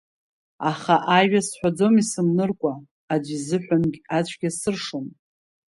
Аха 0.69 0.95
ажәа 1.17 1.41
сҳәаӡом 1.47 1.95
исымныркуа, 2.01 2.73
аӡәы 3.13 3.35
изыҳәангь 3.37 3.97
ацәгьа 4.17 4.49
сыршом. 4.59 5.05